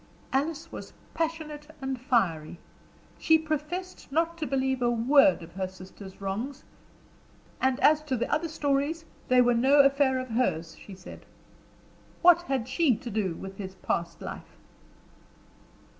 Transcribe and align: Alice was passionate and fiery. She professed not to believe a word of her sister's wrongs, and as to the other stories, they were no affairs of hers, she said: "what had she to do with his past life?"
Alice 0.33 0.71
was 0.71 0.93
passionate 1.13 1.67
and 1.79 2.01
fiery. 2.01 2.57
She 3.19 3.37
professed 3.37 4.11
not 4.11 4.35
to 4.39 4.47
believe 4.47 4.81
a 4.81 4.89
word 4.89 5.43
of 5.43 5.53
her 5.53 5.67
sister's 5.67 6.19
wrongs, 6.19 6.63
and 7.61 7.79
as 7.81 8.01
to 8.05 8.17
the 8.17 8.27
other 8.33 8.49
stories, 8.49 9.05
they 9.27 9.41
were 9.41 9.53
no 9.53 9.81
affairs 9.81 10.23
of 10.25 10.33
hers, 10.33 10.75
she 10.75 10.95
said: 10.95 11.23
"what 12.23 12.41
had 12.49 12.67
she 12.67 12.95
to 12.95 13.11
do 13.11 13.35
with 13.35 13.57
his 13.59 13.75
past 13.75 14.23
life?" 14.23 14.57